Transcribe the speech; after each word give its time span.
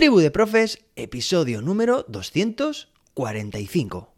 Tribu 0.00 0.20
de 0.20 0.30
Profes, 0.30 0.78
episodio 0.96 1.60
número 1.60 2.06
245. 2.08 4.08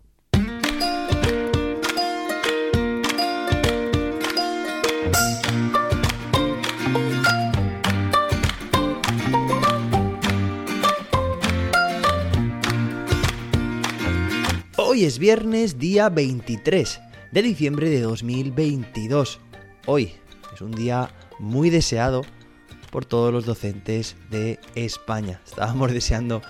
Hoy 14.76 15.04
es 15.04 15.18
viernes, 15.18 15.80
día 15.80 16.08
23 16.08 17.00
de 17.32 17.42
diciembre 17.42 17.90
de 17.90 18.02
2022. 18.02 19.40
Hoy 19.86 20.12
es 20.54 20.60
un 20.60 20.70
día 20.70 21.10
muy 21.40 21.70
deseado 21.70 22.22
por 22.92 23.06
todos 23.06 23.32
los 23.32 23.46
docentes 23.46 24.14
de 24.30 24.60
España. 24.76 25.40
Estábamos 25.44 25.92
deseando 25.92 26.42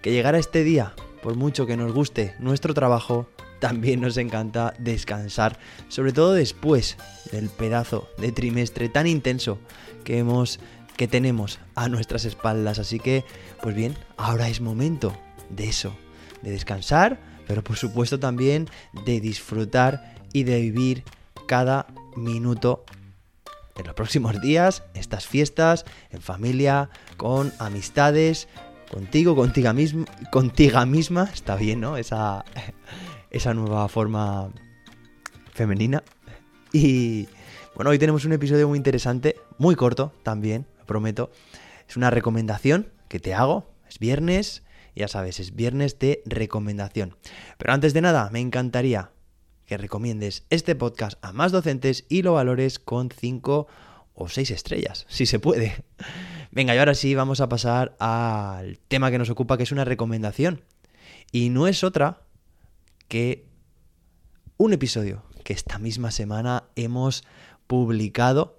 que 0.00 0.12
llegara 0.12 0.38
este 0.38 0.64
día, 0.64 0.94
por 1.22 1.34
mucho 1.34 1.66
que 1.66 1.76
nos 1.76 1.92
guste 1.92 2.34
nuestro 2.38 2.72
trabajo, 2.72 3.28
también 3.58 4.00
nos 4.00 4.16
encanta 4.16 4.72
descansar, 4.78 5.58
sobre 5.88 6.12
todo 6.12 6.32
después 6.32 6.96
del 7.32 7.50
pedazo 7.50 8.08
de 8.16 8.30
trimestre 8.30 8.88
tan 8.88 9.08
intenso 9.08 9.58
que 10.04 10.18
hemos 10.18 10.60
que 10.96 11.06
tenemos 11.06 11.60
a 11.76 11.88
nuestras 11.88 12.24
espaldas, 12.24 12.80
así 12.80 12.98
que 12.98 13.24
pues 13.62 13.74
bien, 13.74 13.96
ahora 14.16 14.48
es 14.48 14.60
momento 14.60 15.16
de 15.48 15.68
eso, 15.68 15.96
de 16.42 16.50
descansar, 16.50 17.20
pero 17.46 17.62
por 17.62 17.76
supuesto 17.76 18.18
también 18.18 18.68
de 19.04 19.20
disfrutar 19.20 20.16
y 20.32 20.42
de 20.42 20.60
vivir 20.60 21.04
cada 21.46 21.86
minuto 22.16 22.84
en 23.78 23.86
los 23.86 23.94
próximos 23.94 24.40
días, 24.40 24.82
estas 24.94 25.26
fiestas, 25.26 25.84
en 26.10 26.20
familia, 26.20 26.90
con 27.16 27.52
amistades, 27.58 28.48
contigo, 28.90 29.36
contigo 29.36 29.72
misma, 29.72 30.04
contigo 30.30 30.84
misma, 30.86 31.30
está 31.32 31.56
bien, 31.56 31.80
¿no? 31.80 31.96
Esa, 31.96 32.44
esa 33.30 33.54
nueva 33.54 33.88
forma 33.88 34.50
femenina. 35.52 36.02
Y 36.72 37.28
bueno, 37.74 37.90
hoy 37.90 37.98
tenemos 37.98 38.24
un 38.24 38.32
episodio 38.32 38.68
muy 38.68 38.76
interesante, 38.76 39.36
muy 39.56 39.76
corto 39.76 40.12
también, 40.22 40.66
prometo. 40.86 41.30
Es 41.88 41.96
una 41.96 42.10
recomendación 42.10 42.92
que 43.08 43.20
te 43.20 43.32
hago, 43.34 43.72
es 43.88 43.98
viernes, 43.98 44.62
ya 44.94 45.08
sabes, 45.08 45.40
es 45.40 45.54
viernes 45.54 45.98
de 45.98 46.22
recomendación. 46.26 47.16
Pero 47.56 47.72
antes 47.72 47.94
de 47.94 48.00
nada, 48.00 48.28
me 48.30 48.40
encantaría 48.40 49.12
que 49.68 49.76
recomiendes 49.76 50.44
este 50.48 50.74
podcast 50.74 51.22
a 51.22 51.32
más 51.32 51.52
docentes 51.52 52.06
y 52.08 52.22
lo 52.22 52.32
valores 52.32 52.78
con 52.78 53.10
5 53.10 53.68
o 54.14 54.28
6 54.28 54.50
estrellas, 54.50 55.04
si 55.08 55.26
se 55.26 55.38
puede. 55.38 55.84
Venga, 56.50 56.74
y 56.74 56.78
ahora 56.78 56.94
sí 56.94 57.14
vamos 57.14 57.42
a 57.42 57.50
pasar 57.50 57.94
al 58.00 58.78
tema 58.88 59.10
que 59.10 59.18
nos 59.18 59.28
ocupa, 59.28 59.58
que 59.58 59.64
es 59.64 59.70
una 59.70 59.84
recomendación. 59.84 60.64
Y 61.32 61.50
no 61.50 61.68
es 61.68 61.84
otra 61.84 62.22
que 63.08 63.46
un 64.56 64.72
episodio 64.72 65.22
que 65.44 65.52
esta 65.52 65.78
misma 65.78 66.12
semana 66.12 66.64
hemos 66.74 67.24
publicado 67.66 68.58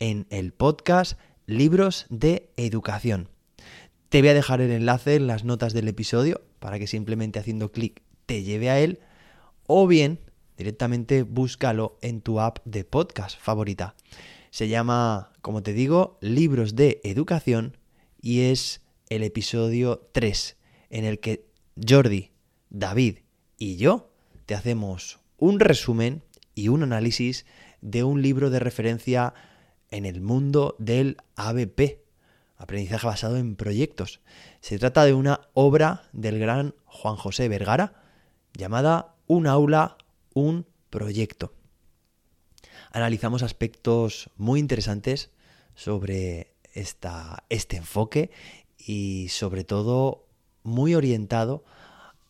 en 0.00 0.26
el 0.28 0.52
podcast 0.52 1.20
Libros 1.46 2.06
de 2.10 2.50
Educación. 2.56 3.28
Te 4.08 4.22
voy 4.22 4.30
a 4.30 4.34
dejar 4.34 4.60
el 4.60 4.72
enlace 4.72 5.14
en 5.14 5.28
las 5.28 5.44
notas 5.44 5.72
del 5.72 5.86
episodio 5.86 6.42
para 6.58 6.80
que 6.80 6.88
simplemente 6.88 7.38
haciendo 7.38 7.70
clic 7.70 8.02
te 8.26 8.42
lleve 8.42 8.70
a 8.70 8.80
él 8.80 8.98
o 9.68 9.86
bien 9.86 10.18
directamente 10.58 11.22
búscalo 11.22 11.96
en 12.02 12.20
tu 12.20 12.40
app 12.40 12.58
de 12.64 12.84
podcast 12.84 13.38
favorita. 13.40 13.94
Se 14.50 14.68
llama, 14.68 15.32
como 15.40 15.62
te 15.62 15.72
digo, 15.72 16.18
Libros 16.20 16.74
de 16.74 17.00
Educación 17.04 17.78
y 18.20 18.40
es 18.40 18.82
el 19.08 19.22
episodio 19.22 20.08
3 20.12 20.56
en 20.90 21.04
el 21.04 21.20
que 21.20 21.46
Jordi, 21.88 22.32
David 22.70 23.18
y 23.56 23.76
yo 23.76 24.10
te 24.46 24.56
hacemos 24.56 25.20
un 25.38 25.60
resumen 25.60 26.22
y 26.56 26.68
un 26.68 26.82
análisis 26.82 27.46
de 27.80 28.02
un 28.02 28.20
libro 28.20 28.50
de 28.50 28.58
referencia 28.58 29.34
en 29.92 30.06
el 30.06 30.20
mundo 30.20 30.74
del 30.80 31.18
ABP, 31.36 32.00
aprendizaje 32.56 33.06
basado 33.06 33.36
en 33.36 33.54
proyectos. 33.54 34.20
Se 34.60 34.76
trata 34.78 35.04
de 35.04 35.14
una 35.14 35.42
obra 35.54 36.08
del 36.12 36.40
gran 36.40 36.74
Juan 36.84 37.14
José 37.14 37.48
Vergara 37.48 38.02
llamada 38.54 39.14
Un 39.28 39.46
aula 39.46 39.98
un 40.38 40.66
proyecto. 40.90 41.52
Analizamos 42.92 43.42
aspectos 43.42 44.30
muy 44.36 44.60
interesantes 44.60 45.30
sobre 45.74 46.54
esta, 46.74 47.44
este 47.48 47.76
enfoque 47.76 48.30
y 48.78 49.28
sobre 49.30 49.64
todo 49.64 50.26
muy 50.62 50.94
orientado 50.94 51.64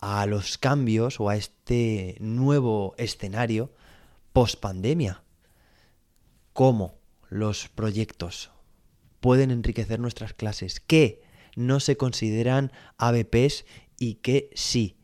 a 0.00 0.26
los 0.26 0.58
cambios 0.58 1.20
o 1.20 1.28
a 1.28 1.36
este 1.36 2.16
nuevo 2.20 2.94
escenario 2.96 3.72
post 4.32 4.58
pandemia. 4.60 5.22
Cómo 6.52 6.94
los 7.28 7.68
proyectos 7.68 8.50
pueden 9.20 9.50
enriquecer 9.50 10.00
nuestras 10.00 10.32
clases, 10.32 10.80
qué 10.80 11.22
no 11.56 11.80
se 11.80 11.96
consideran 11.96 12.72
ABPs 12.96 13.64
y 13.98 14.14
qué 14.14 14.50
sí. 14.54 14.96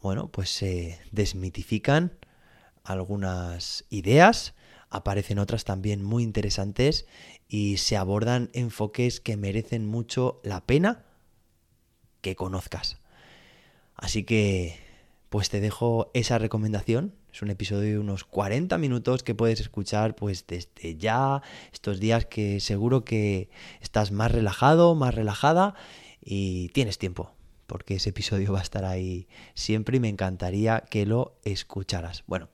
Bueno, 0.00 0.30
pues 0.30 0.50
se 0.50 1.00
desmitifican 1.10 2.17
algunas 2.92 3.84
ideas, 3.90 4.54
aparecen 4.90 5.38
otras 5.38 5.64
también 5.64 6.02
muy 6.02 6.22
interesantes 6.22 7.06
y 7.48 7.76
se 7.76 7.96
abordan 7.96 8.50
enfoques 8.52 9.20
que 9.20 9.36
merecen 9.36 9.86
mucho 9.86 10.40
la 10.42 10.64
pena 10.64 11.04
que 12.20 12.34
conozcas. 12.34 12.98
Así 13.94 14.24
que, 14.24 14.78
pues 15.28 15.50
te 15.50 15.60
dejo 15.60 16.10
esa 16.14 16.38
recomendación. 16.38 17.14
Es 17.32 17.42
un 17.42 17.50
episodio 17.50 17.90
de 17.90 17.98
unos 17.98 18.24
40 18.24 18.78
minutos 18.78 19.22
que 19.22 19.34
puedes 19.34 19.60
escuchar 19.60 20.14
pues 20.14 20.46
desde 20.46 20.96
ya, 20.96 21.42
estos 21.72 22.00
días 22.00 22.24
que 22.24 22.58
seguro 22.60 23.04
que 23.04 23.50
estás 23.80 24.12
más 24.12 24.32
relajado, 24.32 24.94
más 24.94 25.14
relajada 25.14 25.74
y 26.20 26.70
tienes 26.70 26.98
tiempo 26.98 27.37
porque 27.68 27.96
ese 27.96 28.08
episodio 28.10 28.54
va 28.54 28.60
a 28.60 28.62
estar 28.62 28.86
ahí 28.86 29.28
siempre 29.52 29.98
y 29.98 30.00
me 30.00 30.08
encantaría 30.08 30.84
que 30.90 31.04
lo 31.04 31.38
escucharas. 31.44 32.24
Bueno, 32.26 32.48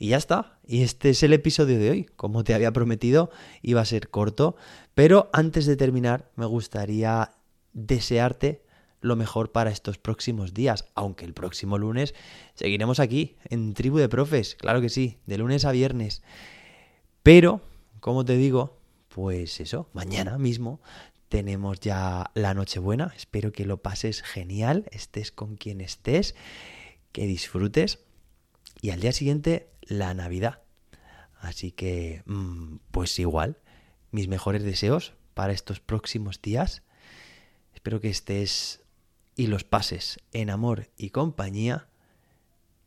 y 0.00 0.08
ya 0.08 0.16
está. 0.16 0.58
Y 0.66 0.82
este 0.82 1.10
es 1.10 1.22
el 1.22 1.32
episodio 1.32 1.78
de 1.78 1.88
hoy. 1.88 2.04
Como 2.16 2.42
te 2.42 2.52
había 2.52 2.72
prometido, 2.72 3.30
iba 3.62 3.80
a 3.80 3.84
ser 3.84 4.10
corto. 4.10 4.56
Pero 4.92 5.30
antes 5.32 5.66
de 5.66 5.76
terminar, 5.76 6.32
me 6.34 6.46
gustaría 6.46 7.30
desearte 7.74 8.64
lo 9.00 9.14
mejor 9.14 9.52
para 9.52 9.70
estos 9.70 9.98
próximos 9.98 10.52
días. 10.52 10.84
Aunque 10.96 11.24
el 11.24 11.32
próximo 11.32 11.78
lunes 11.78 12.12
seguiremos 12.54 12.98
aquí, 12.98 13.36
en 13.44 13.72
Tribu 13.72 13.98
de 13.98 14.08
Profes. 14.08 14.56
Claro 14.56 14.80
que 14.80 14.88
sí, 14.88 15.20
de 15.26 15.38
lunes 15.38 15.64
a 15.64 15.70
viernes. 15.70 16.24
Pero, 17.22 17.60
como 18.00 18.24
te 18.24 18.36
digo, 18.36 18.80
pues 19.10 19.60
eso, 19.60 19.88
mañana 19.92 20.38
mismo 20.38 20.80
tenemos 21.28 21.80
ya 21.80 22.30
la 22.34 22.54
Nochebuena. 22.54 23.12
Espero 23.16 23.52
que 23.52 23.64
lo 23.64 23.82
pases 23.82 24.22
genial, 24.22 24.86
estés 24.90 25.32
con 25.32 25.56
quien 25.56 25.80
estés, 25.80 26.34
que 27.12 27.26
disfrutes. 27.26 28.00
Y 28.80 28.90
al 28.90 29.00
día 29.00 29.12
siguiente, 29.12 29.68
la 29.82 30.14
Navidad. 30.14 30.62
Así 31.40 31.72
que, 31.72 32.22
mm, 32.26 32.76
pues 32.90 33.18
igual, 33.18 33.58
mis 34.10 34.28
mejores 34.28 34.62
deseos 34.62 35.14
para 35.34 35.52
estos 35.52 35.80
próximos 35.80 36.40
días. 36.40 36.82
Espero 37.74 38.00
que 38.00 38.08
estés 38.08 38.82
y 39.34 39.48
los 39.48 39.64
pases 39.64 40.18
en 40.32 40.50
amor 40.50 40.88
y 40.96 41.10
compañía. 41.10 41.88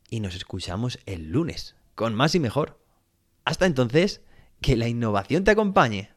Y 0.10 0.20
nos 0.20 0.36
escuchamos 0.36 1.00
el 1.06 1.30
lunes, 1.30 1.76
con 1.96 2.16
más 2.16 2.34
y 2.34 2.40
mejor. 2.40 2.80
Hasta 3.46 3.66
entonces, 3.66 4.22
que 4.62 4.76
la 4.76 4.88
innovación 4.88 5.44
te 5.44 5.52
acompañe. 5.52 6.10